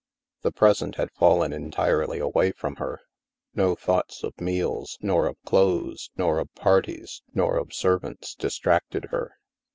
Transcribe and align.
The 0.41 0.51
present 0.51 0.95
had 0.95 1.11
fallen 1.11 1.53
entirely 1.53 2.17
away 2.17 2.53
from 2.53 2.77
her. 2.77 3.01
No 3.53 3.75
thoughts 3.75 4.23
of 4.23 4.41
meals, 4.41 4.97
nor 5.03 5.27
of 5.27 5.37
clothes, 5.45 6.09
nor 6.17 6.39
of 6.39 6.51
parties, 6.55 7.21
nor 7.35 7.55
of 7.59 7.71
servants, 7.71 8.33
distracted 8.33 9.09
her. 9.11 9.35